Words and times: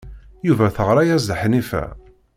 Yuba 0.47 0.67
teɣra-as-d 0.75 1.31
Ḥnifa. 1.41 1.83